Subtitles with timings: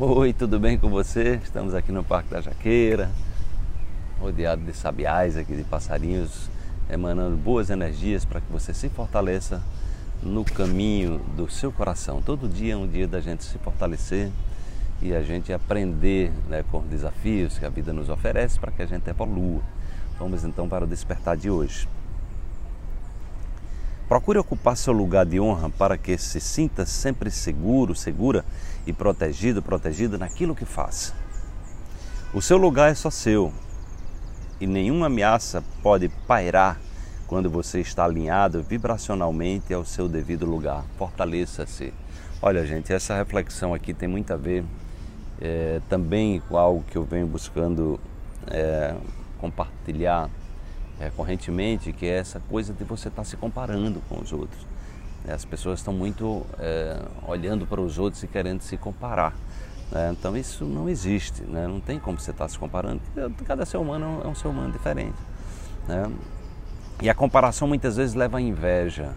[0.00, 1.40] Oi, tudo bem com você?
[1.42, 3.10] Estamos aqui no Parque da Jaqueira,
[4.20, 6.48] rodeado de sabiais aqui, de passarinhos,
[6.88, 9.60] emanando boas energias para que você se fortaleça
[10.22, 12.22] no caminho do seu coração.
[12.22, 14.30] Todo dia é um dia da gente se fortalecer
[15.02, 18.80] e a gente aprender né, com os desafios que a vida nos oferece para que
[18.80, 19.62] a gente evolua.
[20.16, 21.88] Vamos então para o despertar de hoje.
[24.08, 28.42] Procure ocupar seu lugar de honra para que se sinta sempre seguro, segura
[28.86, 31.12] e protegido, protegida naquilo que faz.
[32.32, 33.52] O seu lugar é só seu
[34.58, 36.80] e nenhuma ameaça pode pairar
[37.26, 40.84] quando você está alinhado vibracionalmente ao seu devido lugar.
[40.96, 41.92] Fortaleça-se.
[42.40, 44.64] Olha, gente, essa reflexão aqui tem muito a ver
[45.38, 48.00] é, também com algo que eu venho buscando
[48.46, 48.94] é,
[49.38, 50.30] compartilhar
[51.00, 54.66] é, correntemente, que é essa coisa de você estar tá se comparando com os outros.
[55.26, 59.34] É, as pessoas estão muito é, olhando para os outros e querendo se comparar.
[59.90, 60.10] Né?
[60.12, 61.66] Então isso não existe, né?
[61.66, 63.00] não tem como você estar tá se comparando,
[63.46, 65.16] cada ser humano é um ser humano diferente.
[65.86, 66.10] Né?
[67.00, 69.12] E a comparação muitas vezes leva à inveja.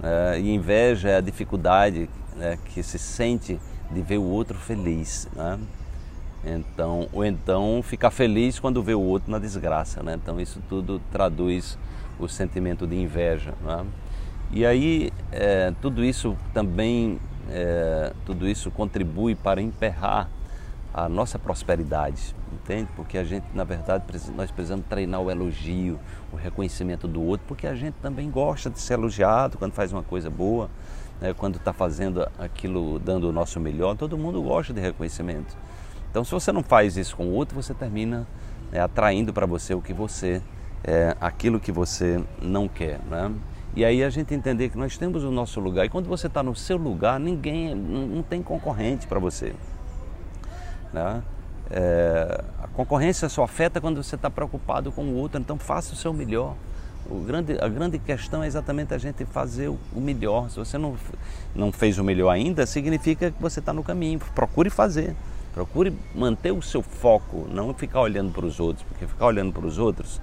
[0.00, 0.40] Né?
[0.40, 3.58] E inveja é a dificuldade né, que se sente
[3.90, 5.28] de ver o outro feliz.
[5.34, 5.58] Né?
[6.44, 10.14] Então, ou então ficar feliz quando vê o outro na desgraça, né?
[10.14, 11.78] Então isso tudo traduz
[12.18, 13.84] o sentimento de inveja, né?
[14.50, 20.28] E aí é, tudo isso também, é, tudo isso contribui para emperrar
[20.92, 22.88] a nossa prosperidade, entende?
[22.96, 24.04] Porque a gente, na verdade,
[24.34, 26.00] nós precisamos treinar o elogio,
[26.32, 30.02] o reconhecimento do outro, porque a gente também gosta de ser elogiado quando faz uma
[30.02, 30.68] coisa boa,
[31.20, 31.32] né?
[31.32, 33.96] quando está fazendo aquilo, dando o nosso melhor.
[33.96, 35.56] Todo mundo gosta de reconhecimento.
[36.10, 38.26] Então, se você não faz isso com o outro, você termina
[38.72, 40.42] é, atraindo para você o que você,
[40.82, 43.32] é, aquilo que você não quer, né?
[43.74, 45.86] E aí a gente entender que nós temos o nosso lugar.
[45.86, 49.54] E quando você está no seu lugar, ninguém, não, tem concorrente para você.
[50.92, 51.22] Né?
[51.70, 55.40] É, a concorrência só afeta quando você está preocupado com o outro.
[55.40, 56.56] Então faça o seu melhor.
[57.08, 60.50] O grande, a grande questão é exatamente a gente fazer o, o melhor.
[60.50, 60.96] Se você não,
[61.54, 64.18] não fez o melhor ainda, significa que você está no caminho.
[64.34, 65.14] Procure fazer.
[65.52, 69.66] Procure manter o seu foco, não ficar olhando para os outros, porque ficar olhando para
[69.66, 70.20] os outros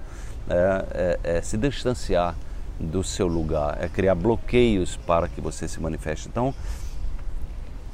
[0.48, 2.34] é, é, é, se distanciar
[2.80, 6.28] do seu lugar, é criar bloqueios para que você se manifeste.
[6.28, 6.54] Então,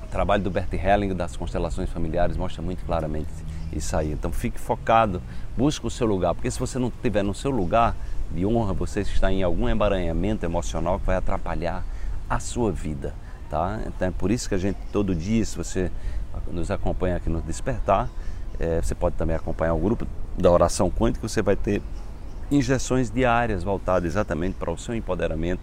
[0.02, 3.30] o trabalho do Bert Helling das constelações familiares mostra muito claramente
[3.72, 4.12] isso aí.
[4.12, 5.20] Então, fique focado,
[5.56, 7.96] busque o seu lugar, porque se você não estiver no seu lugar
[8.30, 11.84] de honra, você está em algum emaranhamento emocional que vai atrapalhar
[12.28, 13.14] a sua vida.
[13.50, 13.80] Tá?
[13.86, 15.90] Então é por isso que a gente todo dia, se você
[16.50, 18.08] nos acompanha aqui no Despertar.
[18.58, 20.06] É, você pode também acompanhar o grupo
[20.38, 21.82] da oração quântica, você vai ter
[22.50, 25.62] injeções diárias voltadas exatamente para o seu empoderamento,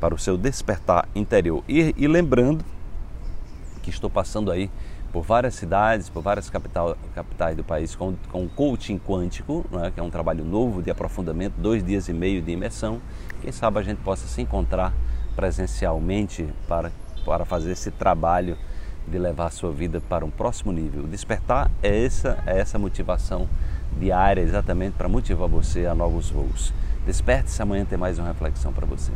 [0.00, 1.62] para o seu despertar interior.
[1.68, 2.64] E, e lembrando
[3.82, 4.70] que estou passando aí
[5.12, 10.00] por várias cidades, por várias capital, capitais do país com, com coaching quântico, né, que
[10.00, 13.00] é um trabalho novo de aprofundamento, dois dias e meio de imersão.
[13.40, 14.92] Quem sabe a gente possa se encontrar
[15.36, 16.90] presencialmente para,
[17.24, 18.56] para fazer esse trabalho
[19.06, 21.04] de levar a sua vida para um próximo nível.
[21.04, 23.48] Despertar é essa, é essa motivação
[23.98, 26.72] diária exatamente para motivar você a novos voos.
[27.06, 29.12] Desperte-se amanhã tem mais uma reflexão para você.